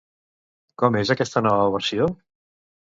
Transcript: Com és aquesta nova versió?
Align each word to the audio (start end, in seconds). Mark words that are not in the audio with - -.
Com 0.83 0.97
és 1.03 1.13
aquesta 1.17 1.45
nova 1.51 1.71
versió? 1.79 2.13